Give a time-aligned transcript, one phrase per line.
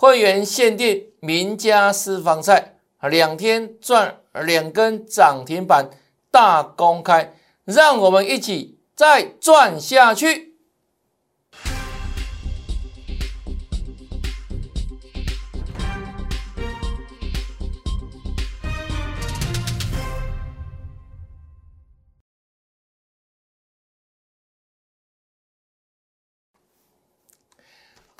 [0.00, 5.90] 会员限定名家私房菜，两天赚两根涨停板，
[6.30, 7.34] 大公开，
[7.66, 10.49] 让我们一起再赚下去。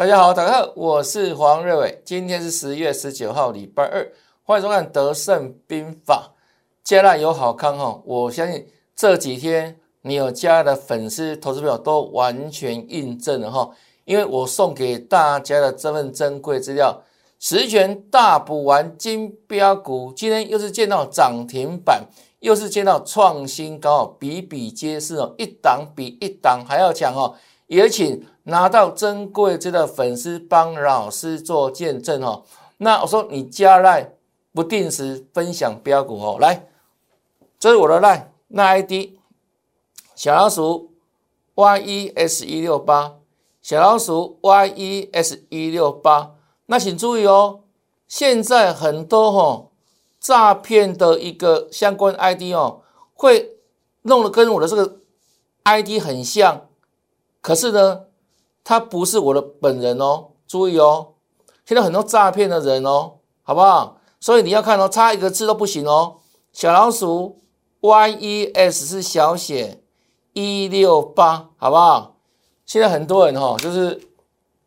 [0.00, 2.00] 大家好，大家好，我是黄瑞伟。
[2.06, 4.10] 今天是十月十九号，礼拜二，
[4.44, 6.32] 欢迎收看《德胜兵法》。
[6.82, 13.70] 接下来有好康哦，我相信这几天你有加的粉丝、投资朋友都完全印证了哈。
[14.06, 17.02] 因为我送给大家的这份珍贵资料，
[17.38, 22.06] 十全大补丸金标股，今天又是见到涨停板，
[22.38, 27.34] 又是见到创新高，比比皆是哦，一档比一档还要强哦。
[27.66, 32.42] 也请拿到珍贵这个粉丝帮老师做见证哦。
[32.78, 34.12] 那我说你加赖
[34.52, 36.66] 不定时分享标股哦，来，
[37.58, 39.12] 这是我的赖那 ID
[40.14, 40.92] 小老鼠
[41.54, 43.16] yes 一六八
[43.62, 46.34] 小老鼠 yes 一六八。
[46.66, 47.60] 那请注意哦，
[48.06, 49.66] 现在很多哈
[50.18, 52.82] 诈骗的一个相关 ID 哦，
[53.14, 53.56] 会
[54.02, 54.98] 弄得跟我的这个
[55.64, 56.66] ID 很像。
[57.40, 58.02] 可是呢，
[58.64, 61.14] 他不是我的本人哦，注意哦，
[61.64, 63.98] 现在很多诈骗的人哦，好不好？
[64.20, 66.18] 所以你要看哦，差一个字都不行哦。
[66.52, 67.42] 小老鼠
[67.80, 69.82] Y E S 是小写
[70.32, 72.16] 一六八，好不好？
[72.66, 74.00] 现在很多人哈，就是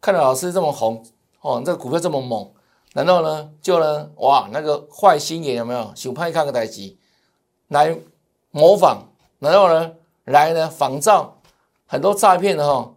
[0.01, 1.03] 看到老师这么红
[1.41, 2.51] 哦，这个股票这么猛，
[2.93, 5.91] 然后呢，就呢，哇，那个坏心眼有没有？
[5.95, 6.97] 想拍看个台机
[7.67, 7.97] 来
[8.51, 8.97] 模仿，
[9.39, 9.91] 然后呢，
[10.25, 11.37] 来呢仿照。
[11.85, 12.93] 很多诈骗的哈，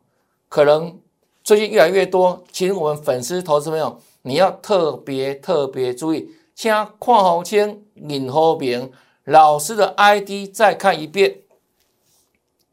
[0.48, 1.00] 可能
[1.42, 2.44] 最近越来越多。
[2.50, 8.92] 其实我们粉丝、投资朋友，你要特别特别注意，请看好清、领好明。
[9.24, 11.40] 老师的 ID 再看一遍，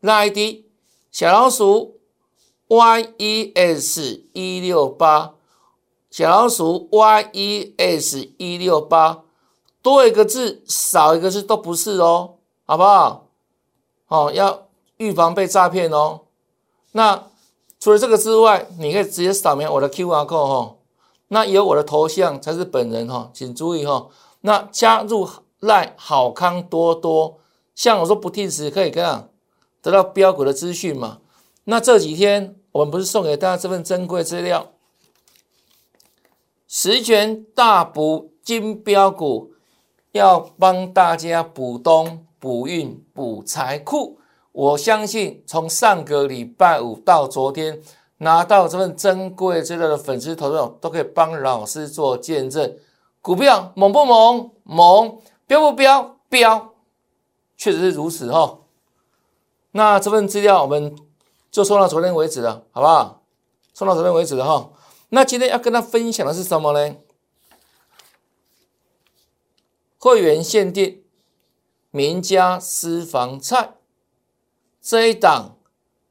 [0.01, 0.65] 那 ID
[1.11, 1.99] 小老鼠
[2.67, 5.33] yes 一六八，
[6.11, 9.23] 小老鼠 yes 一六八，
[9.81, 12.35] 多一个字少一个字都不是哦，
[12.65, 13.27] 好不好？
[14.07, 14.67] 哦，要。
[14.97, 16.21] 预防被诈骗哦。
[16.91, 17.31] 那
[17.83, 20.75] 除了这个之外，你可以直接扫描我的 QR code 哈。
[21.27, 24.07] 那有我的头像才是本人哈，请注意哈。
[24.39, 25.27] 那加入
[25.59, 27.39] 赖好康多多，
[27.75, 29.27] 像我说不定时可以这样
[29.81, 31.17] 得到标股的资讯嘛。
[31.65, 34.71] 那这几天我们不是送给大家这份珍贵资料，
[36.69, 39.51] 十全大补金标股，
[40.13, 44.19] 要帮大家补冬、补运、补财库。
[44.53, 47.81] 我相信从上个礼拜五到昨天
[48.19, 52.77] 拿到这份珍贵资料的粉丝投票，都可以帮老师做见证。
[53.19, 54.51] 股票猛不猛？
[54.63, 55.19] 猛！
[55.47, 56.17] 飙不飙？
[56.29, 56.73] 飙！
[57.57, 58.59] 确实是如此哈。
[59.71, 60.95] 那这份资料我们
[61.49, 63.23] 就送到昨天为止了，好不好？
[63.73, 64.69] 送到昨天为止了哈。
[65.09, 66.95] 那今天要跟他分享的是什么呢？
[69.97, 71.03] 会员限定
[71.89, 73.73] 名家私房菜。
[74.83, 75.55] 这一档，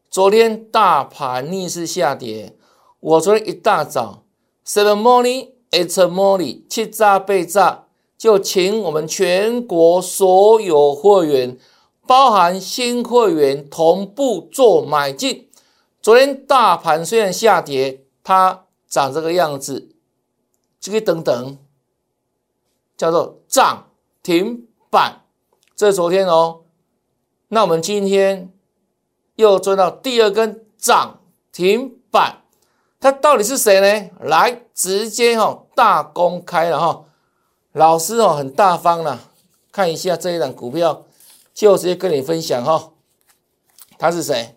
[0.08, 2.56] 昨天大盘逆势下跌，
[3.00, 4.24] 我昨天一大早
[4.66, 7.84] ，seven morning it's morning，七炸被炸，
[8.16, 11.58] 就请我们全国所有会员，
[12.06, 15.50] 包含新会员同步做买进。
[16.00, 19.94] 昨天大盘虽然下跌，它长这个样子，
[20.80, 21.58] 这个等等，
[22.96, 23.90] 叫做涨
[24.22, 25.26] 停板，
[25.76, 26.62] 这是昨天哦。
[27.48, 28.50] 那我们今天。
[29.36, 31.20] 又追到第二根涨
[31.52, 32.42] 停板，
[33.00, 34.10] 它到底是谁呢？
[34.20, 37.04] 来，直接哈大公开了哈，
[37.72, 39.20] 老师哦很大方了，
[39.70, 41.04] 看一下这一档股票，
[41.54, 42.90] 就直接跟你分享哈，
[43.98, 44.56] 他是谁？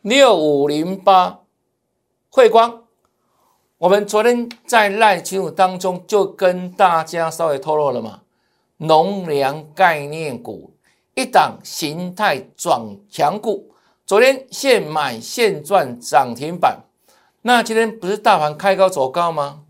[0.00, 1.40] 六五零八
[2.30, 2.84] 汇光，
[3.78, 8.22] 我们昨天在赖群组当中就跟大家稍微透露了嘛，
[8.78, 10.71] 农粮概念股。
[11.14, 12.80] 一档形态转
[13.10, 13.74] 强股，
[14.06, 16.84] 昨天现买现赚涨停板。
[17.42, 19.64] 那今天不是大盘开高走高吗？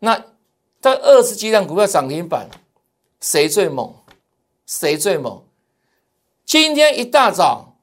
[0.00, 0.24] 那
[0.80, 2.48] 这二十几档股票涨停板，
[3.20, 3.94] 谁最猛？
[4.66, 5.44] 谁最猛？
[6.44, 7.76] 今天一大早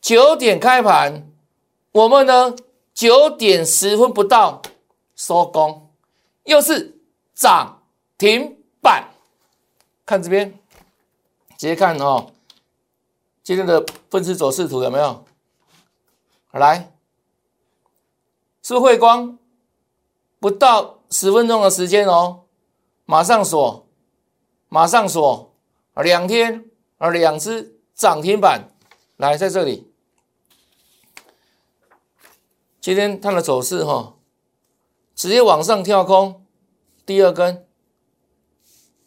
[0.00, 1.28] 九点开盘，
[1.92, 2.54] 我们呢
[2.94, 4.62] 九点十分不到
[5.16, 5.90] 收工，
[6.44, 7.00] 又是
[7.34, 7.82] 涨
[8.18, 9.08] 停板。
[10.06, 10.61] 看这边。
[11.62, 12.32] 直接看哦，
[13.44, 15.24] 今天的分时走势图有没有？
[16.50, 16.92] 来，
[18.64, 19.38] 是汇光
[20.40, 22.46] 不到十分钟的时间哦，
[23.04, 23.86] 马上锁，
[24.68, 25.54] 马上锁，
[25.94, 26.68] 两天
[26.98, 28.68] 啊，两只涨停板，
[29.16, 29.88] 来在这里。
[32.80, 34.16] 今天它的走势哈，
[35.14, 36.44] 直接往上跳空，
[37.06, 37.64] 第二根，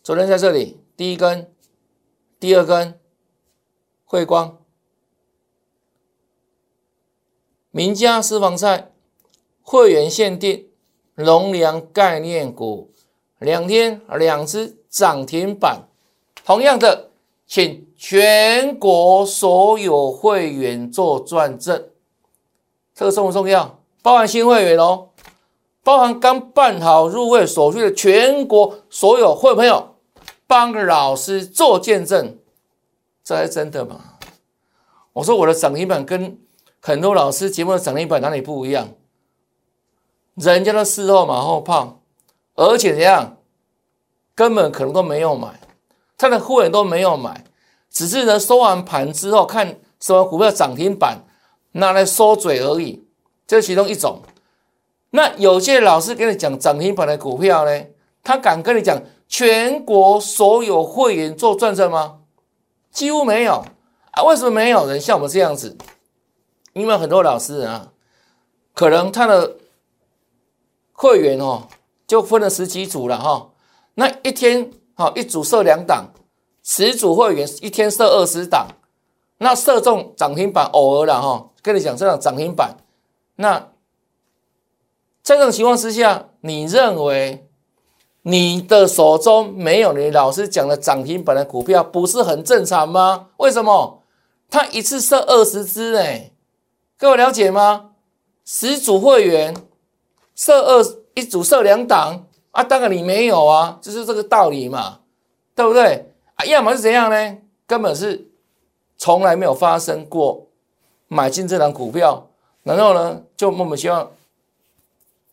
[0.02, 1.54] 昨天在这里第一根，
[2.46, 3.00] 第二根，
[4.04, 4.60] 汇光，
[7.72, 8.92] 名家私房菜，
[9.64, 10.68] 会员限定，
[11.16, 12.92] 龙粮概念股，
[13.40, 15.88] 两天两只涨停板，
[16.46, 17.10] 同样的，
[17.48, 21.90] 请全国所有会员做转正。
[22.94, 23.80] 这个重不重要？
[24.04, 25.10] 包含新会员哦，
[25.84, 29.95] 包含刚办好入会手续的全国所有会朋友，
[30.56, 32.40] 帮老师做见证，
[33.22, 34.14] 这还真的吗？
[35.12, 36.40] 我说我的涨停板跟
[36.80, 38.88] 很多老师节目的涨停板哪里不一样？
[40.36, 42.00] 人家的事后马后炮，
[42.54, 43.36] 而且怎样，
[44.34, 45.60] 根本可能都没有买，
[46.18, 47.44] 他的会员都没有买，
[47.92, 51.26] 只是呢收完盘之后看什么股票涨停板。
[51.74, 53.06] 拿来收嘴而已，
[53.46, 54.22] 这是其中一种。
[55.10, 57.86] 那有些老师跟你讲涨停板的股票呢，
[58.24, 58.98] 他敢跟你讲
[59.38, 62.20] 全国所有会员做转正吗？
[62.90, 63.66] 几乎没有
[64.12, 64.24] 啊。
[64.24, 65.78] 为什么没有人像我们这样子？
[66.72, 67.92] 因为很多老师啊，
[68.74, 69.58] 可能他的
[70.94, 71.68] 会员哦，
[72.08, 73.50] 就分了十几组了哈。
[73.96, 76.14] 那一天好一组设两档，
[76.64, 78.70] 十组会员一天设二十档，
[79.40, 81.50] 那射中涨停板偶尔了哈。
[81.62, 82.78] 跟你讲，这样涨停板，
[83.36, 83.60] 那
[85.22, 87.45] 在这种情况之下，你认为
[88.28, 93.28] 你的手中没有你老师讲的涨停板的股票，不是很正常吗？
[93.38, 94.02] 为什么？
[94.50, 96.32] 他一次设二十只，哎，
[96.98, 97.92] 各位了解吗？
[98.44, 99.56] 十组会员
[100.34, 100.84] 设二
[101.14, 105.02] 一组设两档啊，当然你没有啊，就是这个道理嘛，
[105.54, 106.12] 对不对？
[106.34, 107.38] 啊，要么是怎样呢？
[107.68, 108.28] 根本是
[108.98, 110.48] 从来没有发生过。
[111.08, 112.28] 买进这档股票，
[112.64, 114.12] 然后呢，就莫名其妙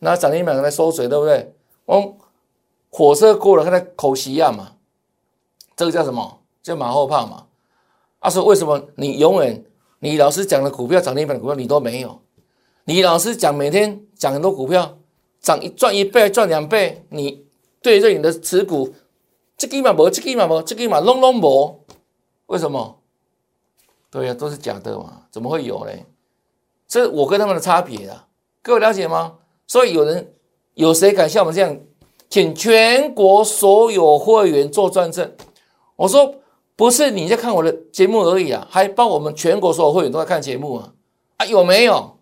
[0.01, 1.55] 拿涨停板来收水，对不对？
[1.87, 2.15] 我
[2.93, 4.77] 火车过了，他在口吸样嘛，
[5.75, 6.41] 这个叫什么？
[6.63, 7.47] 叫马后炮嘛。
[8.21, 9.65] 他说：“为什么你永远
[9.99, 12.21] 你老师讲的股票涨停板的股票你都没有？
[12.85, 14.99] 你老师讲每天讲很多股票
[15.41, 17.45] 涨一赚一倍赚两倍，你
[17.81, 18.95] 对着你的持股，
[19.57, 21.85] 这个嘛无，这个嘛无，这个嘛拢拢无，
[22.47, 23.01] 为什么？”
[24.11, 26.05] 对呀，都是假的嘛，怎么会有嘞？
[26.87, 28.29] 这我跟他们的差别啊，
[28.63, 29.39] 各位了解吗？
[29.67, 30.33] 所以有人
[30.75, 31.77] 有谁敢像我们这样，
[32.33, 35.31] 请全国所有会员做转正？
[35.97, 36.35] 我说
[36.75, 40.95] 不是你在看我的节目而已啊，还帮我们全国所有会员都在看节目啊
[41.37, 42.17] 啊，有没有？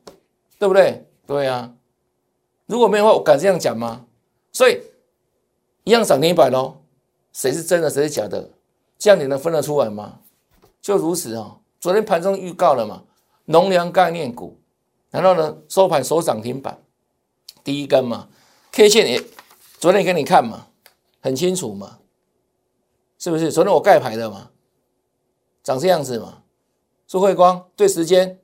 [0.59, 1.07] 对不对？
[1.29, 1.73] 对啊，
[2.67, 4.05] 如果没有的话，我敢这样讲吗？
[4.51, 4.81] 所以
[5.85, 6.79] 一样涨停板喽，
[7.33, 8.51] 谁是真的，谁是假的？
[8.99, 10.19] 这样你能分得出来吗？
[10.83, 11.59] 就如此啊。
[11.79, 13.05] 昨天盘中预告了嘛，
[13.45, 14.59] 农粮概念股，
[15.13, 16.83] 然后呢收盘收涨停板，
[17.63, 18.27] 第一根嘛
[18.73, 19.23] ，K 线也
[19.81, 20.67] 昨天给你看嘛，
[21.23, 22.01] 很清楚嘛，
[23.19, 23.51] 是不是？
[23.51, 24.51] 昨天我盖牌的嘛，
[25.63, 26.43] 长这样子嘛，
[27.07, 28.39] 朱慧光对时间，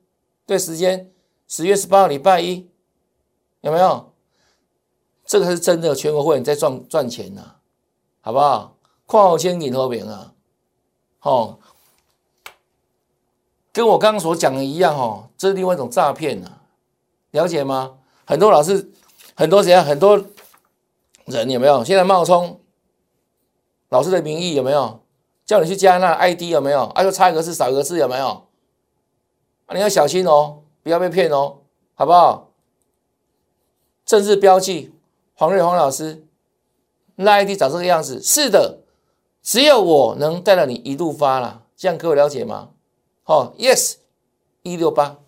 [0.46, 1.12] 对时间，
[1.46, 2.66] 十月十八号礼拜一，
[3.60, 4.14] 有没有？
[5.26, 7.56] 这个是真的，全国会员在赚赚钱呐，
[8.22, 8.78] 好不好？
[9.04, 10.32] 矿好先领头饼啊，
[11.18, 11.60] 好。
[13.74, 16.50] 跟我刚刚所讲的一样哦，这是另外一种诈骗呐，
[17.32, 17.98] 了解吗？
[18.24, 18.90] 很多老师，
[19.34, 20.24] 很多怎样，很多
[21.26, 21.84] 人有没有？
[21.84, 22.60] 现在冒充
[23.88, 25.00] 老师的名义有没有？
[25.44, 26.84] 叫你去加那 ID 有没有？
[26.86, 28.46] 啊，就差一个字少一个字有没有？
[29.66, 31.58] 啊，你要小心哦，不要被骗哦，
[31.94, 32.50] 好不好？
[34.04, 34.92] 政治标记
[35.34, 36.24] 黄瑞黄老师，
[37.16, 38.80] 那 ID 长这个样子，是的，
[39.42, 42.70] 只有我能带着你一路发了，这样各位了解吗？
[43.22, 43.96] 好，yes，
[44.62, 45.18] 一六八，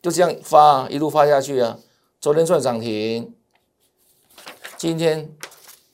[0.00, 1.78] 就这样发，一路发下去啊。
[2.20, 3.34] 昨天算涨停，
[4.84, 5.34] 今天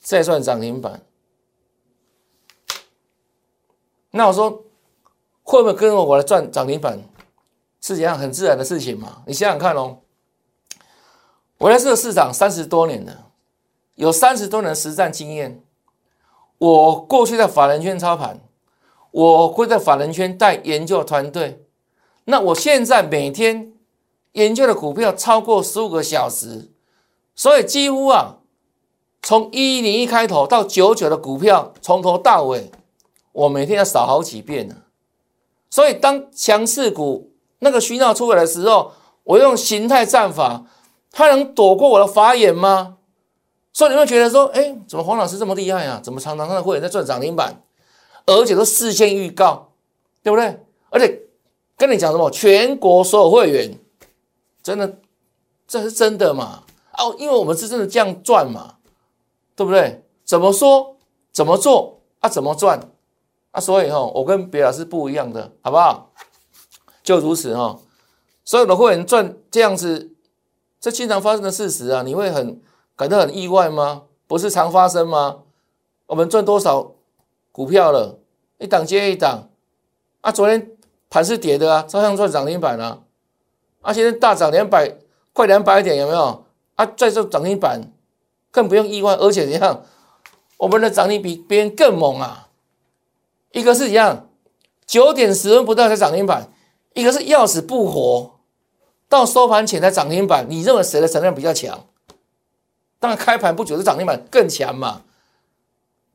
[0.01, 1.01] 再算涨停板。
[4.09, 4.65] 那我说
[5.43, 6.99] 会不会跟我来赚涨停板？
[7.79, 9.23] 是这样很自然的事情嘛？
[9.25, 9.99] 你想想看哦，
[11.57, 13.31] 我在这个市场三十多年了，
[13.95, 15.63] 有三十多年实战经验。
[16.57, 18.41] 我过去在法人圈操盘。
[19.11, 21.65] 我会在法人圈带研究团队，
[22.25, 23.71] 那我现在每天
[24.33, 26.73] 研究的股票超过十五个小时，
[27.33, 28.40] 所以几乎啊，
[29.21, 32.71] 从一零一开头到九九的股票，从头到尾，
[33.31, 34.75] 我每天要扫好几遍呢。
[35.69, 40.65] 所以当强势股那个讯号出来的时候，我用形态战法
[41.11, 42.97] 他能躲过我的法眼吗？
[43.73, 46.01] 所以你会觉得说，哎，怎么黄老师这么厉害啊？
[46.03, 47.63] 怎么常常他的会员在赚涨停板，
[48.25, 49.69] 而且都事先预告，
[50.23, 50.59] 对不对？
[50.89, 51.21] 而且
[51.77, 53.79] 跟你讲什么，全国所有会员，
[54.61, 54.97] 真的，
[55.65, 56.63] 这是真的嘛？
[56.97, 58.75] 哦，因为我们是真的这样赚嘛，
[59.61, 60.03] 对不对？
[60.25, 60.97] 怎么说，
[61.31, 62.27] 怎么做啊？
[62.27, 62.79] 怎么赚
[63.51, 63.59] 啊？
[63.61, 66.11] 所以哈，我跟别老师不一样的，好不好？
[67.03, 67.79] 就如此哈，
[68.43, 70.11] 所有的会员赚这样子，
[70.79, 72.61] 这经常发生的事实啊，你会很。
[72.93, 74.03] 感到很意外吗？
[74.27, 75.39] 不是常发生吗？
[76.05, 76.91] 我们赚多少
[77.51, 78.19] 股票了？
[78.59, 79.49] 一档接一档
[80.19, 80.31] 啊！
[80.31, 80.77] 昨天
[81.09, 82.99] 盘是跌的啊，照样赚涨停板啊！
[83.81, 84.99] 啊，现在大涨两百，
[85.33, 86.45] 快两百点，有没有？
[86.75, 87.91] 啊，再做涨停板，
[88.51, 89.15] 更不用意外。
[89.15, 89.83] 而且怎样？
[90.57, 92.49] 我们的涨停比别人更猛啊！
[93.51, 94.29] 一个是一样，
[94.85, 96.53] 九点十分不到才涨停板，
[96.93, 98.39] 一个是要死不活，
[99.09, 100.45] 到收盘前才涨停板。
[100.47, 101.87] 你认为谁的成量比较强？
[102.99, 105.01] 当然，开盘不久的涨停板更强嘛。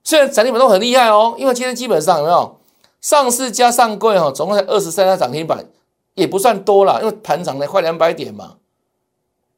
[0.04, 2.60] 虽然涨停板都很厉害哦，因为今天基本上有没有
[3.00, 5.66] 上市加上柜哈，总共才二十三家涨停板，
[6.14, 8.58] 也不算多了，因为盘涨了快两百点嘛，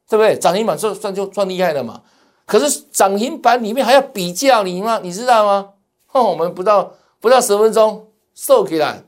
[0.09, 0.35] 对不对？
[0.35, 2.01] 涨停板算算就算厉害了嘛。
[2.49, 4.99] 可是涨停板里面还要比较你吗？
[5.03, 5.73] 你知道吗？
[6.07, 9.03] 哼，我们不到不到十分钟收起来，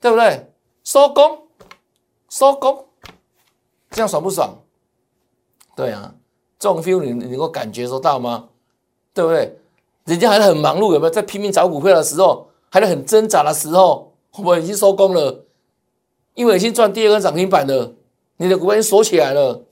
[0.00, 0.50] 对不对？
[0.82, 1.46] 收工，
[2.30, 2.86] 收工，
[3.90, 4.62] 这样爽不爽？
[5.76, 6.14] 对啊。
[6.58, 8.48] 这种 feel 你你能够感觉得到吗？
[9.12, 9.58] 对不对？
[10.04, 15.44] 人家还很忙碌，有没有在拼命找股票的时候，还在很挣扎的时候，我们已经收工了，
[16.32, 17.92] 因为已经赚第二个涨停板了，
[18.38, 19.62] 你的股票已经锁起来了，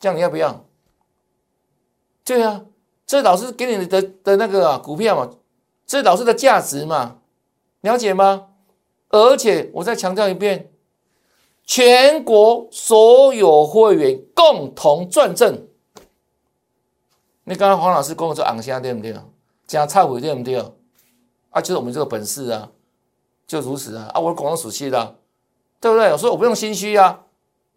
[0.00, 0.64] 这样你要不要？
[2.26, 2.66] 对啊，
[3.06, 5.30] 这老师给你的的那个股票嘛，
[5.86, 7.18] 这老师的价值嘛，
[7.80, 8.48] 了解吗？
[9.08, 10.70] 而且我再强调一遍。
[11.64, 15.66] 全国所有会员共同转正。
[17.42, 19.16] 你刚刚黄老师跟我说昂虾对不对？
[19.66, 20.58] 讲忏悔对不对？
[21.50, 22.70] 啊，就是我们这个本事啊，
[23.48, 24.10] 就如此啊！
[24.14, 25.16] 啊，我广东属气的，
[25.80, 26.12] 对不对？
[26.12, 27.24] 我说我不用心虚啊，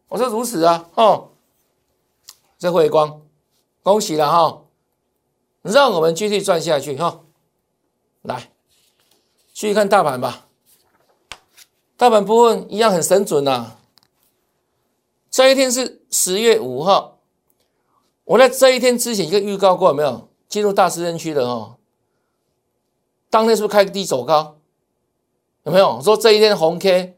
[0.08, 1.30] 我说如此啊，哦，
[2.60, 3.22] 这辉光，
[3.90, 4.66] 恭喜了哈！
[5.64, 7.22] 让我们继续转下去哈，
[8.22, 8.52] 来，
[9.52, 10.48] 继续看大盘吧。
[11.98, 13.78] 大盘部分一样很神准呐。
[15.32, 17.18] 这一天是十月五号，
[18.26, 21.78] 我在这一天之前一个预告过，没有进入大市人区的哦？
[23.32, 24.60] 当天是不是开低走高？
[25.64, 27.18] 有没有说这一天红 K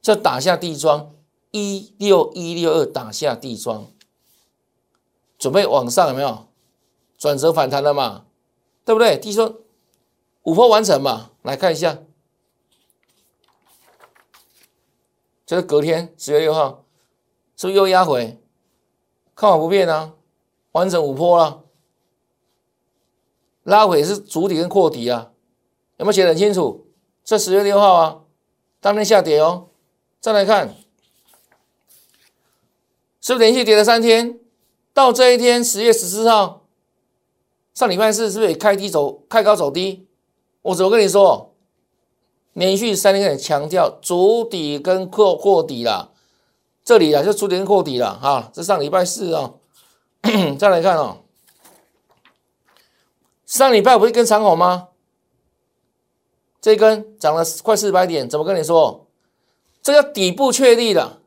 [0.00, 1.12] 就打下地桩
[1.50, 3.88] 一六一六二打下地桩，
[5.44, 6.48] 准备往上有没有
[7.18, 8.24] 转折反弹了嘛？
[8.82, 9.18] 对不对？
[9.18, 9.54] 地桩
[10.44, 11.32] 五波完成嘛？
[11.42, 11.98] 来看一下，
[15.44, 16.86] 这是隔天十月六号。
[17.56, 18.40] 是不是又压回？
[19.34, 20.14] 看法不变啊，
[20.72, 21.64] 完成五波了，
[23.64, 25.30] 拉回是主底跟扩底啊，
[25.98, 26.86] 有没有写很清楚？
[27.22, 28.22] 这十月六号啊，
[28.80, 29.68] 当天下跌哦。
[30.22, 30.74] 再来看，
[33.20, 34.40] 是不是连续跌了三天？
[34.94, 36.62] 到这一天十月十四号，
[37.74, 40.06] 上礼拜四是不是也开低走，开高走低？
[40.62, 41.50] 我怎么跟你说？
[42.52, 46.12] 连续三天强调主底跟扩扩底啦。
[46.84, 48.48] 这里啊，就出点破底了哈。
[48.52, 49.58] 这上礼拜四哦，
[50.56, 51.24] 再来看哦，
[53.44, 54.90] 上礼拜不是根长红吗？
[56.60, 59.08] 这根涨了快四百点，怎么跟你说？
[59.82, 61.18] 这个底部确立了，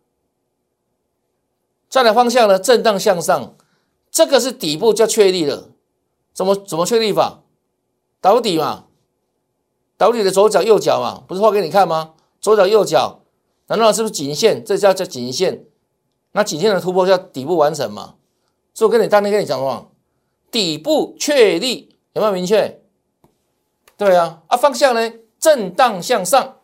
[1.90, 2.58] 再来方向呢？
[2.58, 3.57] 震荡向上，
[4.12, 5.70] 这个是底部就确立了。
[6.34, 7.42] 怎么怎么确立法？
[8.22, 8.86] 倒底嘛，
[9.98, 12.14] 倒底的左脚右脚嘛，不是画给你看吗？
[12.40, 13.22] 左脚右脚。
[13.68, 14.64] 难道是不是颈线？
[14.64, 15.66] 这叫叫颈线。
[16.32, 18.16] 那颈线的突破叫底部完成嘛？
[18.74, 19.92] 所以我跟你当天跟你讲什么？
[20.50, 22.82] 底部确立有没有明确？
[23.98, 25.12] 对啊，啊方向呢？
[25.40, 26.58] 震荡向上。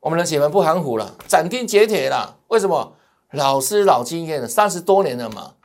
[0.00, 2.38] 我们的姐妹不含糊了，斩钉截铁了。
[2.48, 2.94] 为什么？
[3.32, 5.55] 老师老经验了，三十多年了嘛，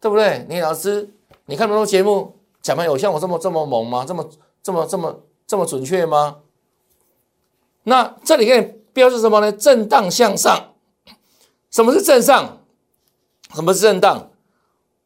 [0.00, 0.46] 对不对？
[0.48, 1.08] 你老师，
[1.46, 4.04] 你看那么多节目，讲盘有像我这么这么猛吗？
[4.06, 4.28] 这么
[4.62, 6.38] 这么这么这么准确吗？
[7.84, 8.78] 那这里给你。
[8.90, 9.52] 标是什么呢？
[9.52, 10.74] 震荡向上。
[11.70, 12.58] 什么是震上？
[13.54, 14.32] 什么是震荡？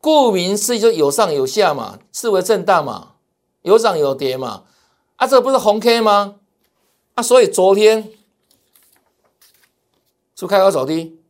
[0.01, 3.17] 顾名思义，就有上有下嘛，视为震荡嘛，
[3.61, 4.65] 有涨有跌嘛。
[5.17, 6.37] 啊，这不是红 K 吗？
[7.17, 8.11] 啊，所以昨天
[10.35, 11.21] 是开高走低，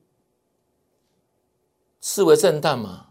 [2.01, 3.02] 视为震荡嘛，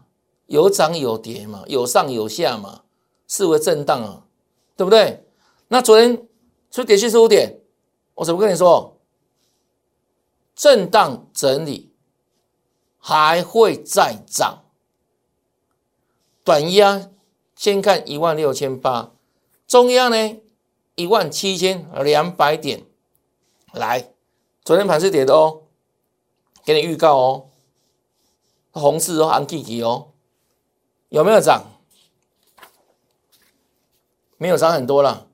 [0.52, 2.82] 有涨有跌嘛，有上有下嘛，
[3.26, 4.26] 视为震荡啊，
[4.76, 5.26] 对不对？
[5.68, 6.28] 那昨天
[6.70, 7.58] 出跌七十五点，
[8.16, 9.00] 我怎么跟你说？
[10.54, 11.94] 震荡整理，
[12.98, 14.64] 还会再涨。
[16.44, 17.08] 短压
[17.56, 19.12] 先看一万六千八，
[19.66, 20.36] 中压呢
[20.96, 22.84] 一万七千两百点。
[23.72, 24.12] 来，
[24.62, 25.62] 昨天盘是跌的哦，
[26.62, 27.46] 给你预告哦，
[28.72, 30.11] 红字哦，安 K K 哦，
[31.12, 31.62] 有没有涨？
[34.38, 35.28] 没有涨很多了，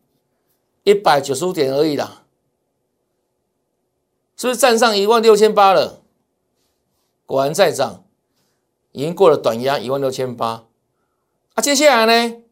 [0.83, 2.25] 一百九十五点而已啦，
[4.37, 6.03] 是不是站上一万六千八了？
[7.27, 8.05] 果然在涨，
[8.91, 10.67] 已经过了短压一万六千八。
[11.55, 12.43] 啊，接下来呢？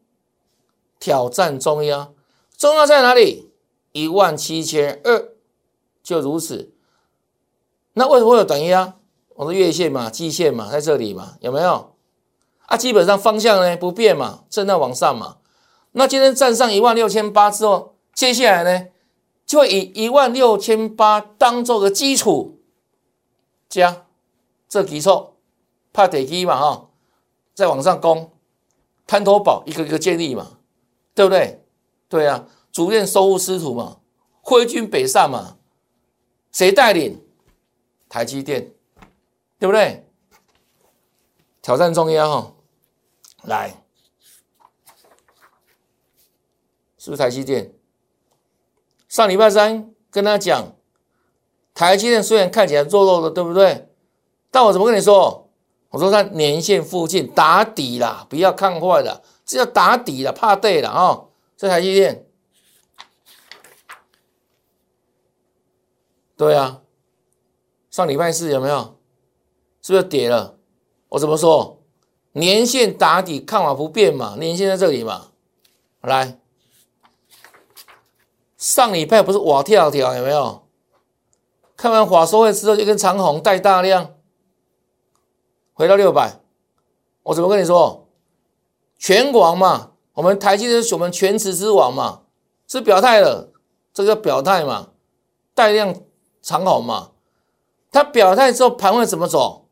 [0.97, 2.13] 挑战中压，
[2.57, 3.51] 中压在哪里？
[3.91, 5.33] 一万七千二，
[6.01, 6.71] 就如此。
[7.91, 8.95] 那为什么会有短压？
[9.35, 11.96] 我说月线嘛，季线嘛，在这里嘛，有没有？
[12.67, 15.37] 啊，基本上方向呢不变嘛，正在往上嘛。
[15.93, 18.87] 那今天站上一万六千八之后，接下来呢，
[19.45, 22.59] 就会以一万六千八当做个基础，
[23.67, 24.05] 加
[24.69, 25.33] 这基础，
[25.91, 26.89] 怕跌基嘛哈，
[27.53, 28.31] 再往上攻。
[29.07, 30.59] 滩头堡一个一个建立嘛，
[31.15, 31.63] 对不对？
[32.09, 33.99] 对啊，逐渐收复失土嘛，
[34.41, 35.57] 挥军北上嘛，
[36.51, 37.23] 谁带领？
[38.09, 38.73] 台积电，
[39.59, 40.05] 对不对？
[41.61, 42.53] 挑战中央哈，
[43.43, 43.83] 来，
[46.97, 47.73] 是不是台积电？
[49.07, 50.75] 上礼拜三跟他讲，
[51.73, 53.89] 台积电虽然看起来弱弱的，对不对？
[54.51, 55.49] 但我怎么跟你说？
[55.89, 61.25] 我说在年线附近打底啦，不要看坏了，是要打底了，怕对了啊！
[61.55, 62.27] 这台积电，
[66.35, 66.81] 对啊，
[67.89, 68.99] 上礼拜四有没有？
[69.81, 70.59] 是不是跌了？
[71.09, 71.76] 我怎么说？
[72.37, 75.29] 年线打底，看法不变嘛，年线在这里嘛。
[76.01, 76.39] 来，
[78.55, 80.63] 上礼拜不是瓦跳跳有没有？
[81.75, 84.13] 看完华收会之后，就跟长虹带大量。
[85.73, 86.39] 回到六百，
[87.23, 88.07] 我怎么跟你说？
[88.97, 92.21] 全王嘛，我们台积电是我们全职之王嘛，
[92.67, 93.51] 是表态了，
[93.93, 94.89] 这个表态嘛，
[95.53, 95.95] 带量
[96.41, 97.11] 长虹嘛。
[97.91, 99.66] 他表态之后，盘会怎么走？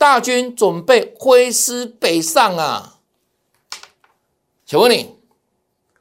[0.00, 3.00] 大军准备挥师北上啊！
[4.64, 5.14] 请问你，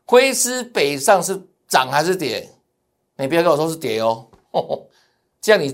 [0.06, 2.50] 挥师北上是涨还是跌？
[3.18, 4.30] 你不要跟我说是跌哦，
[5.42, 5.68] 这样你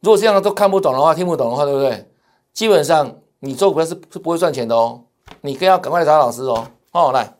[0.00, 2.06] 如果这样都看不懂的话，听不懂的话，对不对？
[2.52, 5.02] 基本上你做股票是是不会赚钱的哦，
[5.40, 6.70] 你更要赶快来找老师哦。
[6.92, 7.34] 哦，来，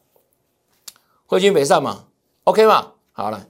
[1.27, 2.07] 挥军北上嘛
[2.45, 2.93] ，OK 嘛？
[3.13, 3.47] 好了，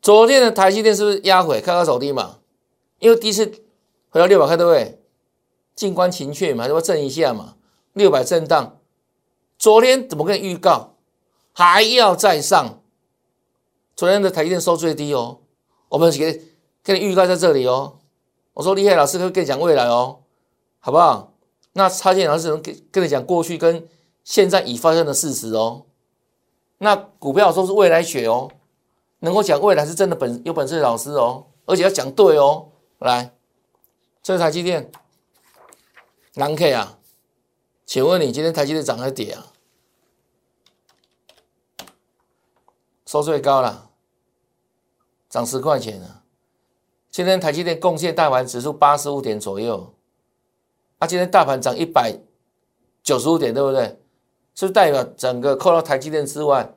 [0.00, 2.38] 昨天的台积电是不是压回，开高走低嘛？
[3.00, 3.52] 因为第一次
[4.12, 5.00] 回到六百块，对不对？
[5.74, 7.56] 静观情却嘛，就会震一下嘛。
[7.94, 8.78] 六百震荡，
[9.58, 10.94] 昨天怎么跟你预告？
[11.52, 12.78] 还要再上？
[13.96, 15.40] 昨天的台积电收最低哦，
[15.88, 16.42] 我们给
[16.84, 17.94] 给你预告在这里哦。
[18.52, 20.20] 我说厉害，老师会跟你讲未来哦，
[20.78, 21.32] 好不好？
[21.72, 23.88] 那差劲老师能跟跟你讲过去跟
[24.24, 25.86] 现在已发生的事实哦。
[26.78, 28.50] 那股票说是未来学哦，
[29.20, 32.68] 能够讲未来是真的本有本事的老师哦，而且要讲对哦。
[32.98, 33.34] 来，
[34.22, 34.88] 这台积电，
[36.34, 36.98] 南 K 啊，
[37.84, 39.48] 请问你今天台积电涨还是跌啊？
[43.04, 43.90] 收最高了，
[45.28, 46.22] 涨十块钱了。
[47.10, 49.92] 今天台积电贡献大盘指数八十五点左右，
[50.98, 52.16] 啊，今天大盘涨一百
[53.02, 54.00] 九十五点，对不对？
[54.54, 56.72] 是不代表整个扣到台积电之外，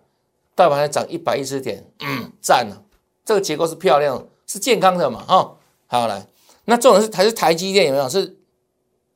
[0.55, 1.89] 大盘还涨一百一十点？
[1.99, 2.84] 嗯，赞了，
[3.23, 5.23] 这个结构是漂亮，是健康的嘛？
[5.25, 6.27] 哈，好来，
[6.65, 8.10] 那重点是还是台积电有没有？
[8.10, 8.38] 是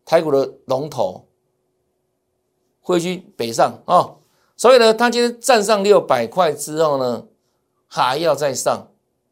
[0.05, 1.27] 台股的龙头，
[2.81, 4.19] 汇军北上哦，
[4.55, 7.25] 所以呢，它今天站上六百块之后呢，
[7.88, 8.88] 还要再上。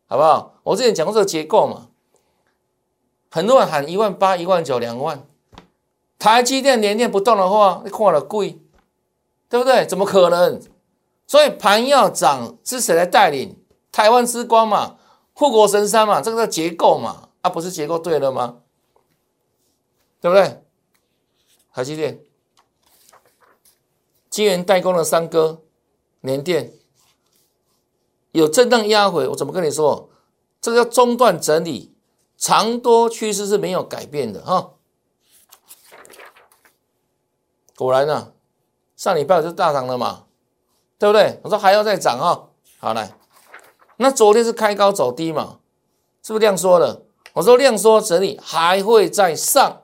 [0.09, 0.53] 好不好？
[0.63, 1.89] 我之前讲过这个结构嘛，
[3.29, 5.27] 很多人喊一万八、一万九、两万，
[6.17, 8.57] 台积电连电不动的话，你看了贵，
[9.49, 9.85] 对不对？
[9.85, 10.61] 怎么可能？
[11.27, 13.61] 所以盘要涨是谁来带领？
[13.91, 14.95] 台湾之光嘛，
[15.33, 18.61] 护国神山嘛，这个叫结构嘛，啊，不是结构对了吗？
[20.19, 20.63] 对不对？
[21.71, 22.23] 台积电、
[24.29, 25.61] 晶圆代工的三哥，
[26.21, 26.73] 联电。
[28.31, 30.09] 有震荡压回，我怎么跟你说？
[30.59, 31.95] 这个叫中断整理，
[32.35, 34.73] 长多趋势是没有改变的哈。
[37.75, 38.33] 果然呢，
[38.95, 40.25] 上礼拜就大涨了嘛，
[40.97, 41.39] 对不对？
[41.43, 42.49] 我说还要再涨哈。
[42.79, 43.15] 好来，
[43.97, 45.59] 那昨天是开高走低嘛，
[46.21, 47.06] 是不是这样说的？
[47.37, 49.83] 我说量缩整理还会再上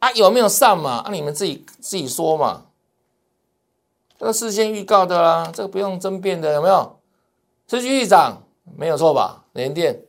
[0.00, 0.10] 啊？
[0.14, 0.96] 有没有上嘛？
[0.98, 2.66] 啊，你们自己自己说嘛。
[4.18, 6.98] 这个事先预告的啦，这个不用争辩的，有没有？
[7.68, 8.42] 持续涨
[8.76, 9.44] 没有错吧？
[9.52, 10.02] 连电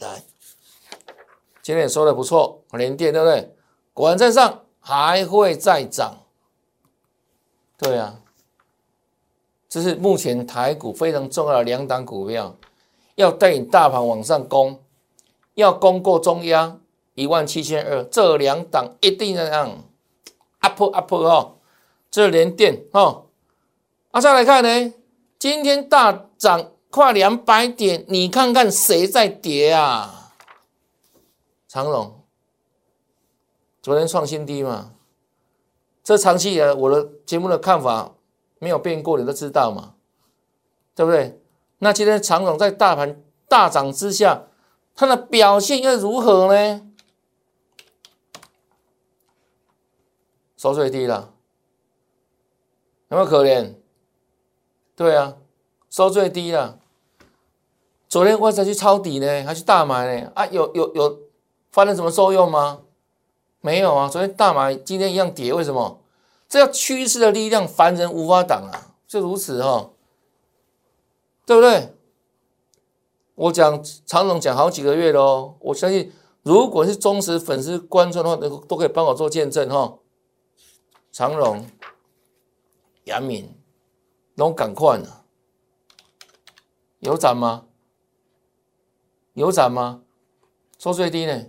[0.00, 0.24] 来，
[1.62, 3.54] 今天也说的不错，连电对不对？
[3.92, 6.22] 果然在上，还会再涨。
[7.78, 8.18] 对啊，
[9.68, 12.56] 这是目前台股非常重要的两档股票，
[13.14, 14.80] 要带领大盘往上攻，
[15.54, 16.80] 要攻过中央
[17.14, 19.84] 一万七千二，这两档一定要让
[20.60, 21.56] up up 哦，
[22.10, 23.26] 这连电哦。
[24.10, 24.92] 啊，再来看呢，
[25.38, 30.32] 今天大涨快两百点，你看看谁在跌啊？
[31.68, 32.22] 长荣，
[33.82, 34.92] 昨天创新低嘛？
[36.02, 38.14] 这长期以来我的节目的看法
[38.58, 39.94] 没有变过，你都知道嘛？
[40.94, 41.40] 对不对？
[41.78, 44.44] 那今天长荣在大盘大涨之下，
[44.94, 46.80] 它的表现又如何呢？
[50.56, 51.34] 收最低了，
[53.08, 53.74] 有没有可怜？
[54.96, 55.36] 对啊，
[55.90, 56.78] 收最低了。
[58.08, 60.32] 昨天我才去抄底呢，还去大买呢。
[60.34, 61.20] 啊，有有有
[61.70, 62.82] 发生什么作用吗？
[63.60, 64.08] 没有啊。
[64.08, 66.00] 昨天大买，今天一样跌，为什么？
[66.48, 69.90] 这叫趋势的力量，凡人无法挡啊，就如此哈，
[71.44, 71.93] 对不对？
[73.34, 79.98] 我讲长龙讲好几个月喽，我相信如果是忠实粉丝观众的话，都都可以帮我做见证哈。
[81.10, 81.66] 长龙、
[83.04, 83.56] 杨敏。
[84.36, 85.24] 拢赶快了，
[86.98, 87.66] 有涨吗？
[89.34, 90.02] 有涨吗？
[90.76, 91.46] 收最低呢？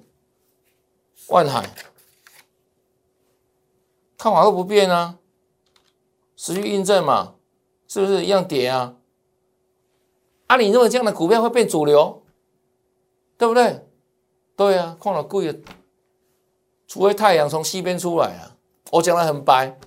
[1.30, 1.68] 万海
[4.20, 5.18] 看法都不变啊，
[6.36, 7.38] 持续印证嘛，
[7.88, 8.98] 是不是一样跌啊？
[10.48, 12.24] 啊，你认为这样的股票会变主流？
[13.38, 13.86] 对不对？
[14.56, 15.60] 对啊，看了贵了，
[16.88, 18.56] 除非太阳从西边出来啊！
[18.92, 19.78] 我讲的很白，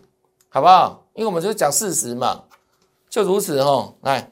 [0.51, 1.07] 好不好？
[1.15, 2.45] 因为我们就是讲事实嘛。
[3.09, 4.31] 就如此哈，来，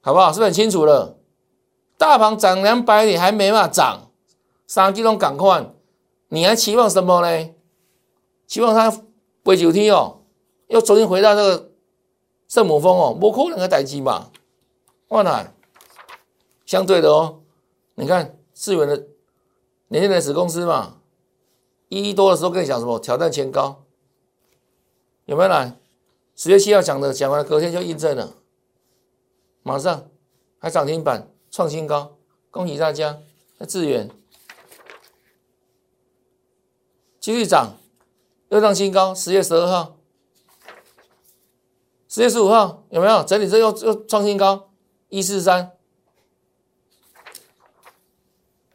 [0.00, 0.32] 好不好？
[0.32, 1.18] 是不是很清楚了？
[1.98, 4.10] 大盘涨两百点还没嘛涨，
[4.66, 5.70] 三季度赶快，
[6.28, 7.50] 你还期望什么呢？
[8.46, 8.90] 期望它
[9.44, 10.22] 回九天哦，
[10.68, 11.72] 又重新回到这个
[12.48, 14.30] 圣母峰哦，不可能的代志嘛？
[15.08, 15.54] 万海，
[16.66, 17.42] 相对的哦，
[17.94, 19.06] 你看世元的
[19.88, 21.00] 年轻的子公司嘛，
[21.88, 22.98] 一亿多的时候跟你讲什么？
[22.98, 23.84] 挑战前高，
[25.26, 25.78] 有没有来？
[26.34, 28.34] 十月七号讲的，讲完隔天就印证了，
[29.62, 30.10] 马上
[30.58, 32.16] 还涨停板创新高，
[32.50, 33.20] 恭喜大家！
[33.58, 34.10] 那智远
[37.20, 37.76] 继续涨，
[38.48, 39.14] 又创新高。
[39.14, 39.96] 十月十二号、
[42.08, 43.48] 十月十五号有没有整理？
[43.48, 44.72] 这又又创新高，
[45.14, 45.70] 一四三。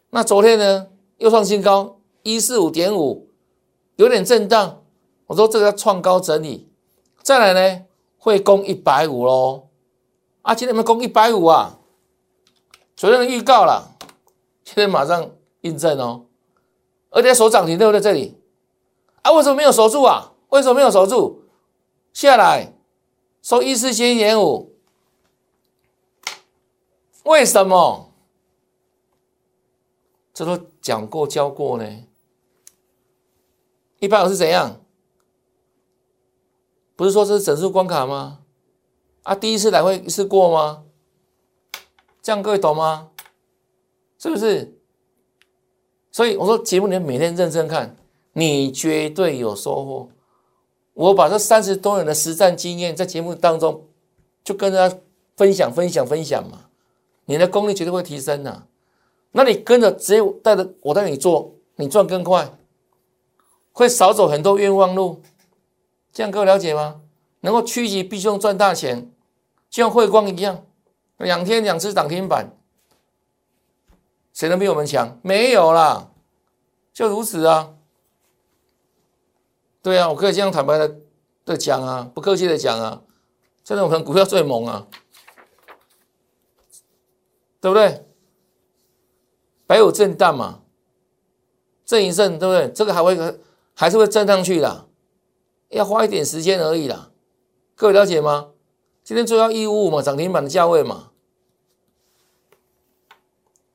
[0.08, 0.86] 那昨天呢，
[1.18, 3.28] 又创新高，一四五点五，
[3.96, 4.82] 有点震荡。
[5.26, 6.66] 我说这个要创高整理。
[7.22, 7.84] 再来呢，
[8.16, 9.68] 会攻一百五喽！
[10.40, 11.78] 啊，今天有没有攻一百五啊？
[12.96, 13.94] 昨天的预告了，
[14.64, 16.24] 今天马上印证哦，
[17.10, 18.00] 而且守涨停都在？
[18.00, 18.38] 这里
[19.20, 20.32] 啊，为什么没有守住啊？
[20.48, 21.42] 为什么没有守住？
[22.14, 22.72] 下来
[23.42, 24.69] 收一四七点五，
[27.24, 28.12] 为什么？
[30.32, 32.04] 这都讲过教过呢。
[33.98, 34.80] 一百五是怎样？
[36.96, 38.40] 不是说这是整数关卡吗？
[39.22, 40.84] 啊，第一次来会一次过吗？
[42.22, 43.10] 这样各位懂吗？
[44.18, 44.78] 是不是？
[46.10, 47.96] 所以我说节目你每天认真看，
[48.32, 50.08] 你绝对有收获。
[50.94, 53.86] 我把这三十多年的实战经验在节目当中
[54.42, 54.98] 就跟大家
[55.36, 56.69] 分享、分享、分享嘛，
[57.30, 58.66] 你的功力绝对会提升的。
[59.30, 62.58] 那你跟着只有带着我带你做，你赚更快，
[63.70, 65.22] 会少走很多冤枉路。
[66.12, 67.02] 这样各位了解吗？
[67.42, 69.12] 能够趋吉避凶赚大钱，
[69.70, 70.66] 就像汇光一样，
[71.18, 72.50] 两天两次涨停板，
[74.32, 75.16] 谁能比我们强？
[75.22, 76.10] 没有啦，
[76.92, 77.74] 就如此啊。
[79.80, 80.96] 对啊，我可以这样坦白的
[81.44, 83.02] 的讲啊，不客气的讲啊，
[83.62, 84.88] 这种可能股票最猛啊，
[87.60, 88.06] 对不对？
[89.66, 90.62] 白有震荡嘛，
[91.84, 92.72] 震一震，对不对？
[92.72, 93.16] 这个还会
[93.74, 94.86] 还是会震上去的。
[95.68, 97.10] 要花一点时间而已啦，
[97.76, 98.48] 各位了解吗？
[99.04, 101.10] 今天最高一五五嘛，涨停板的价位嘛。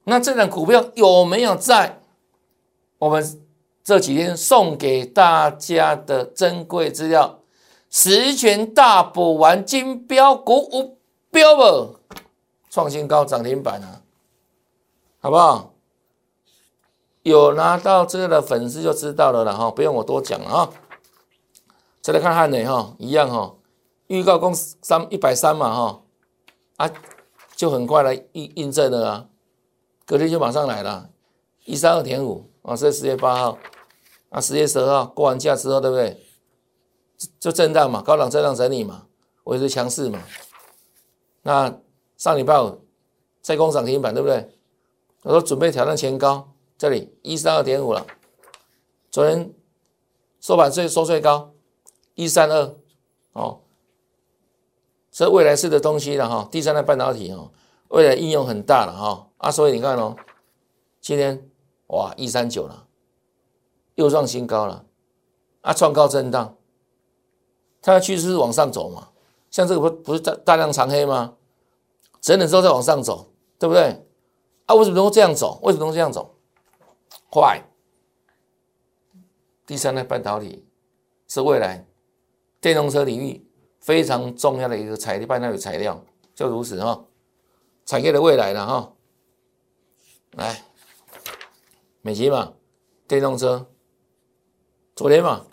[0.04, 2.02] 那这档股票有没有在
[3.00, 3.42] 我们
[3.84, 7.40] 这几天送给大家的珍贵资料？
[7.90, 10.98] 十全大补丸金标股五
[11.32, 12.00] 标不？
[12.76, 14.02] 创新高涨停板啊，
[15.22, 15.76] 好不好？
[17.24, 20.70] 有拿到这个的粉丝就知道了了哈，不用我多讲了啊。
[22.02, 23.56] 再来看汉磊哈，一样哈，
[24.08, 26.02] 预告公三一百三嘛哈，
[26.76, 26.92] 啊，
[27.56, 29.30] 就很快来印印证了啊，
[30.06, 31.10] 隔天就马上来了，
[31.64, 33.58] 一三二点五啊，这是十月八号
[34.32, 36.22] 啊，十月十二号过完假之后，对不对？
[37.40, 39.06] 就震荡嘛，高档震荡整理嘛，
[39.46, 40.22] 维持强势嘛。
[41.44, 41.74] 那
[42.18, 42.82] 上礼拜五
[43.42, 44.50] 再攻涨停板，对不对？
[45.24, 48.06] 我说准备挑战前高，这里一三二点五了。
[49.12, 49.54] 昨天
[50.40, 51.52] 收盘最收最高
[52.14, 52.76] 一三二
[53.34, 53.62] 哦，
[55.12, 57.52] 这未来式的东西了哈，第三代半导体哦，
[57.90, 60.16] 未来应用很大了哈啊，所以你看哦，
[61.02, 61.50] 今天
[61.88, 62.88] 哇一三九了，
[63.96, 64.86] 又创新高了
[65.62, 66.56] 啊，创高震荡。
[67.82, 69.10] 它的趋势是往上走嘛？
[69.52, 71.36] 像这个不不是大大量长黑吗？
[72.26, 74.04] 整理之后再往上走，对不对？
[74.66, 75.60] 啊，为什么能够这样走？
[75.62, 76.40] 为什么能够这样走？
[77.30, 77.62] 快。
[79.68, 80.66] 第三代半导体
[81.28, 81.88] 是未来
[82.60, 83.48] 电动车领域
[83.80, 87.06] 非常重要的一个材料，半导体材料就如此哈，
[87.86, 88.94] 产业的未来了哈。
[90.32, 90.64] 来，
[92.02, 92.54] 美吉嘛，
[93.08, 93.68] 电动车，
[94.96, 95.46] 昨天嘛。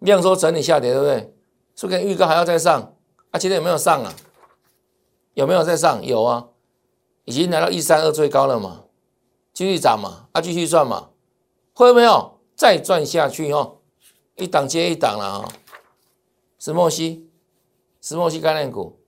[0.00, 1.34] 量缩整理下跌，对不对？
[1.74, 2.94] 是不是预告还要再上？
[3.30, 4.14] 啊，今天有没有上啊？
[5.40, 6.04] 有没有再上？
[6.04, 6.48] 有啊，
[7.24, 8.84] 已经来到一三二最高了嘛，
[9.54, 11.08] 继续涨嘛，啊，继续赚嘛，
[11.72, 13.78] 会没有再赚下去哦？
[14.36, 15.48] 一档接一档了啊！
[16.58, 17.26] 石墨烯，
[18.02, 19.00] 石墨烯概念股，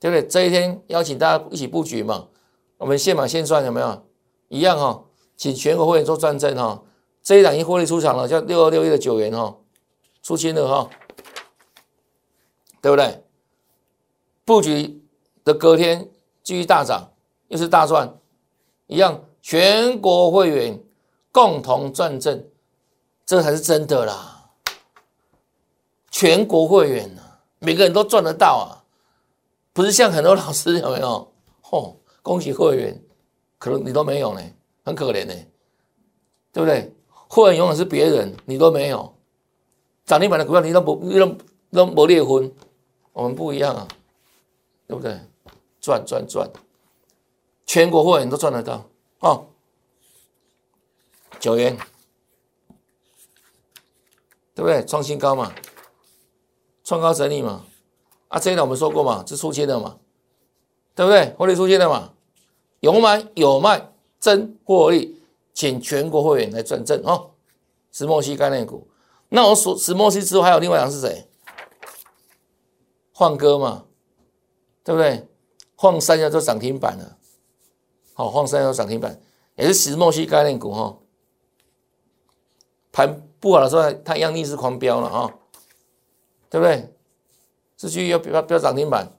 [0.00, 0.26] 对不对？
[0.26, 2.26] 这一天邀请大家一起布局嘛，
[2.78, 4.04] 我们现买现赚有没有？
[4.48, 5.04] 一样哈，
[5.36, 6.82] 请全国会员做转正哈。
[7.22, 9.56] 这一档已经获利出场了，叫六二六一的九元哈。
[10.20, 10.90] 出清了哈，
[12.82, 13.22] 对不对？
[14.44, 14.99] 布局
[15.54, 16.08] 隔天
[16.42, 17.10] 继续大涨，
[17.48, 18.12] 又是大赚，
[18.86, 20.78] 一样全国会员
[21.32, 22.44] 共同赚正，
[23.24, 24.50] 这才是真的啦！
[26.10, 28.82] 全国会员啊，每个人都赚得到啊，
[29.72, 31.32] 不是像很多老师有没有？
[31.62, 33.00] 嚯，恭喜会员，
[33.58, 34.42] 可能你都没有呢，
[34.84, 35.32] 很可怜呢，
[36.52, 36.92] 对不对？
[37.28, 39.14] 会员永远是别人，你都没有。
[40.04, 41.36] 涨停板的股票，你都不你都
[41.70, 42.52] 都不裂婚，
[43.12, 43.86] 我们不一样啊，
[44.88, 45.16] 对不对？
[45.80, 46.50] 赚赚赚，
[47.66, 48.88] 全国会员都赚得到
[49.20, 49.46] 哦。
[51.38, 51.76] 九元，
[54.54, 54.84] 对不对？
[54.84, 55.54] 创新高嘛，
[56.84, 57.64] 创高整理嘛，
[58.28, 59.98] 啊，这一档我们说过嘛，是出清的嘛，
[60.94, 61.34] 对不对？
[61.38, 62.12] 获利出清的嘛，
[62.80, 65.22] 有买有卖，真获利，
[65.54, 67.30] 请全国会员来转正哦。
[67.90, 68.86] 石墨烯概念股。
[69.30, 71.26] 那我所石墨烯之后还有另外两是谁？
[73.12, 73.86] 换哥嘛，
[74.84, 75.26] 对不对？
[75.80, 77.16] 换三要做涨停板了，
[78.12, 79.18] 好，换三要涨停板，
[79.54, 80.98] 也是石墨烯概念股哈。
[82.92, 85.34] 盘不好的时候，它一样逆势狂飙了啊，
[86.50, 86.94] 对不对？
[87.78, 89.10] 继续要飙飙涨停板，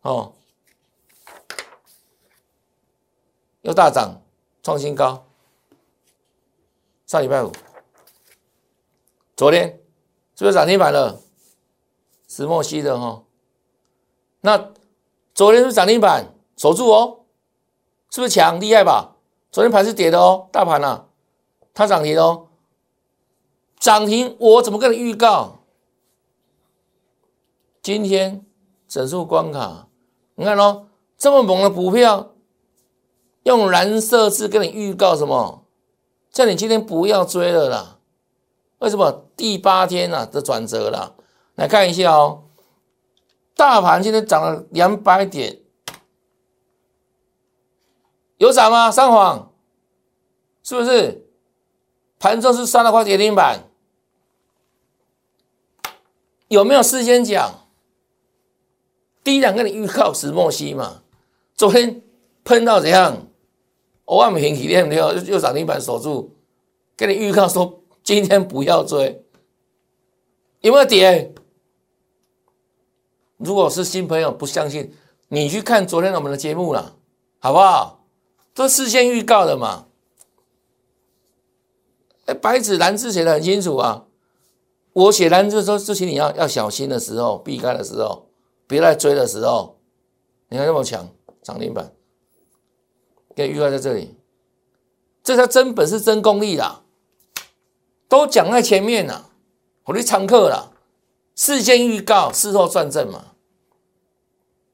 [0.00, 0.32] 哦，
[3.60, 4.22] 又大涨，
[4.62, 5.26] 创新高，
[7.06, 7.52] 上礼拜五。
[9.36, 9.78] 昨天
[10.34, 11.20] 是不是涨停板了？
[12.26, 13.22] 石墨烯的哈，
[14.40, 14.72] 那
[15.38, 17.20] 昨天是涨停板守住哦，
[18.10, 19.14] 是不是强厉害吧？
[19.52, 21.04] 昨天盘是跌的哦，大盘呐，
[21.72, 22.48] 它涨停哦，
[23.78, 25.60] 涨停我怎么跟你预告？
[27.80, 28.44] 今天
[28.88, 29.86] 整数关卡，
[30.34, 32.32] 你看哦，这么猛的股票，
[33.44, 35.62] 用蓝色字跟你预告什么？
[36.32, 37.98] 叫你今天不要追了啦。
[38.80, 41.14] 为什么第八天呢的转折了？
[41.54, 42.42] 来看一下哦，
[43.58, 45.58] 大盘今天涨了两百点，
[48.36, 48.88] 有涨吗？
[48.88, 49.52] 三晃，
[50.62, 51.26] 是不是？
[52.20, 53.64] 盘中是三了块跌停板，
[56.46, 57.66] 有没有事先讲？
[59.24, 61.02] 第一档跟你预告石墨烯嘛，
[61.56, 62.00] 昨天
[62.44, 63.26] 碰到怎样？
[64.04, 66.30] 我万平体验没有，又涨停板守住，
[66.96, 67.82] 跟你预告说。
[68.04, 69.22] 今天不要追，
[70.60, 71.34] 有没有跌？
[73.38, 74.94] 如果是新朋友不相信，
[75.28, 76.96] 你去看昨天我们的节目了，
[77.38, 78.04] 好不好？
[78.52, 79.86] 都事先预告的嘛。
[82.26, 84.04] 哎，白纸蓝字写的很清楚啊。
[84.92, 88.28] 我写蓝字说，之前你要要小心的时候，避开的时候，
[88.66, 89.78] 别来追的时候，
[90.48, 91.08] 你看那么强，
[91.40, 91.92] 涨停板，
[93.36, 94.16] 给预告在这里，
[95.22, 96.82] 这叫真本事、真功力啦。
[98.08, 99.30] 都讲在前面了，
[99.84, 100.72] 我的常客了，
[101.36, 103.27] 事先预告，事后算证嘛，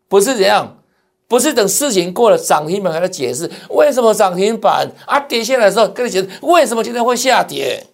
[0.09, 0.83] 不是这样，
[1.27, 7.87] 不是等事情过了涨停板还在解释为什么涨停板啊跌下来的时候跟你解释为什么今天会下跌，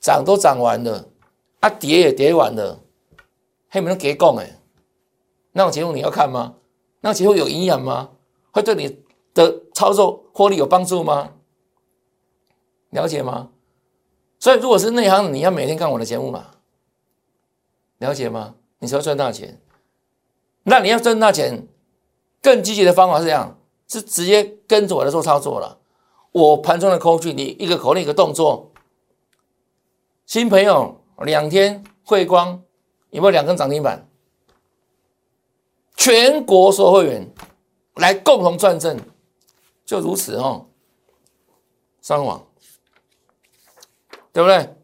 [0.00, 1.08] 涨都涨完了，
[1.60, 2.80] 啊跌也跌完了，
[3.68, 4.58] 还有没有讲哎？
[5.52, 6.54] 那种节目你要看吗？
[7.00, 8.10] 那种节目有营养吗？
[8.50, 9.00] 会对你
[9.32, 11.32] 的操作获利有帮助吗？
[12.90, 13.50] 了解吗？
[14.38, 16.46] 所以如果是内行，你要每天看我的节目嘛，
[17.98, 18.54] 了解吗？
[18.78, 19.60] 你才会赚大钱。
[20.64, 21.68] 那你要赚大钱，
[22.42, 25.78] 更积极的方法是这样，是直接跟着我来做操作了。
[26.32, 28.72] 我盘中的工具，你一个口令一个动作。
[30.26, 32.62] 新朋友两天汇光
[33.10, 34.08] 有没有两根涨停板？
[35.96, 37.30] 全国所有会员
[37.94, 38.98] 来共同赚正，
[39.84, 40.66] 就如此哦。
[42.02, 42.46] 上网
[44.32, 44.74] 对不对？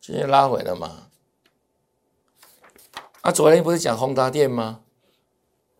[0.00, 1.07] 直接拉回了嘛？
[3.22, 4.80] 啊，昨天不是讲宏达电吗？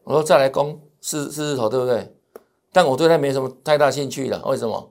[0.03, 2.17] 我说再来攻四四字头，对不对？
[2.73, 4.43] 但我对它没什么太大兴趣了。
[4.47, 4.91] 为什么？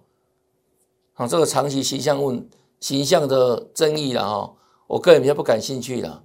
[1.16, 2.48] 啊，这个长期形象问
[2.80, 4.56] 形象的争议了哈，
[4.88, 6.24] 我个人比较不感兴趣了。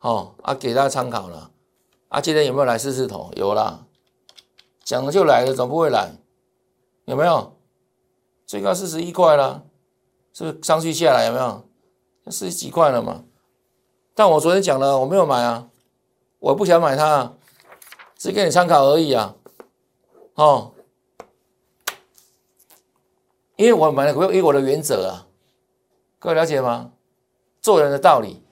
[0.00, 1.50] 哦，啊，给大家参考了。
[2.08, 3.30] 啊，今天有没有来四字头？
[3.36, 3.86] 有啦，
[4.82, 6.16] 讲了就来了，总不会来？
[7.04, 7.56] 有没有？
[8.46, 9.66] 最高四十一块了，
[10.32, 11.26] 是不是上去下来？
[11.26, 11.68] 有没有？
[12.30, 13.24] 四十几块了嘛？
[14.20, 15.70] 但我昨天讲了，我没有买啊，
[16.40, 17.32] 我不想买它，
[18.18, 19.34] 只给你参考而已啊。
[20.34, 20.74] 哦，
[23.56, 25.26] 因为我买了股票，有我的原则啊，
[26.18, 26.92] 各位了解吗？
[27.62, 28.42] 做人的道理、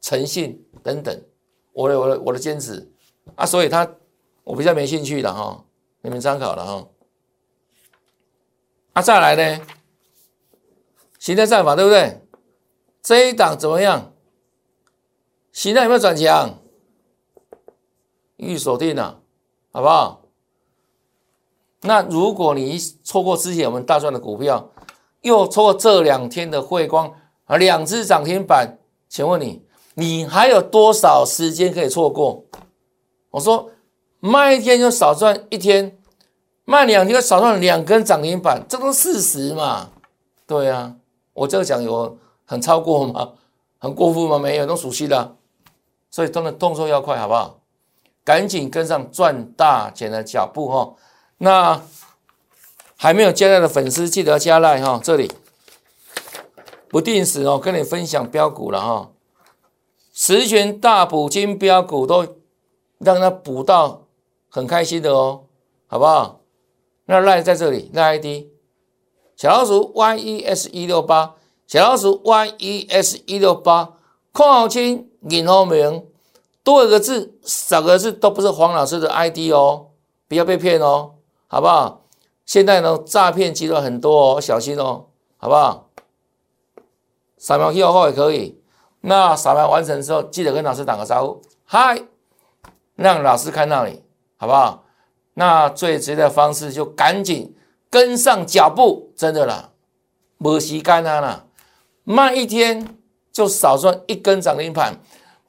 [0.00, 1.20] 诚信等等，
[1.72, 2.88] 我的我的我的坚持
[3.34, 3.92] 啊，所以他
[4.44, 5.64] 我比较没兴趣的哈，
[6.02, 6.86] 你们参考了哈。
[8.92, 9.66] 啊，再来呢，
[11.18, 12.20] 形态战法对不对？
[13.02, 14.09] 这一档怎么样？
[15.60, 16.58] 形态有没有转强？
[18.38, 19.20] 预锁定了，
[19.70, 20.22] 好不好？
[21.82, 24.70] 那如果你错过之前我们大赚的股票，
[25.20, 27.12] 又错过这两天的汇光
[27.44, 32.42] 啊，两只涨停板，请问你，你还有多少时间可以错过？
[33.28, 33.70] 我说
[34.18, 35.98] 卖一天就少赚一天，
[36.64, 39.90] 卖两天就少赚两根涨停板，这都事实嘛？
[40.46, 40.96] 对啊，
[41.34, 43.34] 我这个讲有很超过吗？
[43.76, 44.38] 很过分吗？
[44.38, 45.36] 没有，都熟悉的，
[46.10, 47.60] 所以真的动作要快，好不好？
[48.22, 50.94] 赶紧跟上赚大钱的脚步哈！
[51.38, 51.82] 那
[52.96, 55.00] 还没有加赖的粉丝，记得加赖哈！
[55.02, 55.32] 这里
[56.88, 59.10] 不定时哦，跟你分享标股了哈，
[60.12, 62.36] 十全大补金标股都
[62.98, 64.02] 让他补到
[64.50, 65.44] 很开心的哦，
[65.86, 66.40] 好不好？
[67.06, 68.46] 那赖在这里，赖 ID
[69.34, 71.34] 小老鼠 yes 一六八，
[71.66, 73.94] 小老鼠 yes 一六八，
[74.32, 76.06] 括号清引号明，
[76.62, 79.88] 多一个字少个字都不是黄老师的 ID 哦，
[80.28, 81.12] 不要被骗哦。
[81.52, 82.04] 好不好？
[82.46, 85.88] 现在呢，诈骗集团很多哦，小心哦，好不好？
[87.38, 88.60] 扫描 Q R 后也可以。
[89.00, 92.02] 那扫描完成之后，记得跟老师打个招呼，嗨，
[92.94, 94.00] 让老师看到你，
[94.36, 94.84] 好不好？
[95.34, 97.56] 那最直接的方式就赶紧
[97.88, 99.70] 跟上脚步，真的啦，
[100.38, 101.46] 没时间啊啦，
[102.04, 102.96] 慢一天
[103.32, 105.00] 就少赚一根涨停板，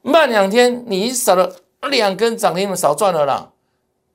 [0.02, 1.56] 慢两天你少了
[1.90, 3.52] 两根涨停板，少赚了啦，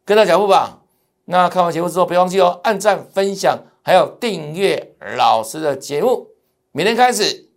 [0.05, 0.81] 跟上脚步吧。
[1.25, 6.29] 那看完节目之后，别忘记哦，按赞、分享，还有订阅老师的节目。
[6.71, 7.49] 明天开始，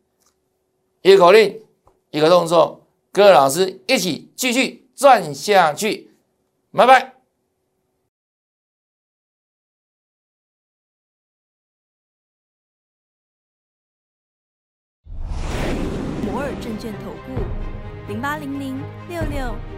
[1.02, 1.60] 一个口令，
[2.10, 6.10] 一个动作，各位老师一起继续赚下去。
[6.72, 7.19] 拜拜。